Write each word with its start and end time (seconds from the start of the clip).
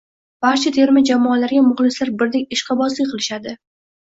Barcha 0.45 0.71
terma 0.77 1.03
jamoalarga 1.09 1.61
muxlislar 1.67 2.13
birdek 2.23 2.57
ishqibozlik 2.59 3.13
qilishadi. 3.13 3.57